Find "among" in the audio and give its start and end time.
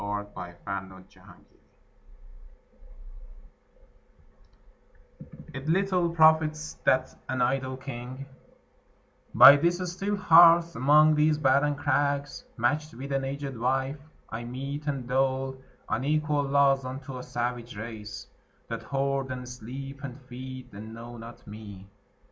10.75-11.13